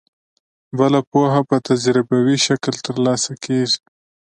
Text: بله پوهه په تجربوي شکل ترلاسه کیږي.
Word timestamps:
بله 0.77 0.99
پوهه 1.11 1.41
په 1.49 1.57
تجربوي 1.69 2.37
شکل 2.45 2.75
ترلاسه 2.85 3.31
کیږي. 3.45 3.77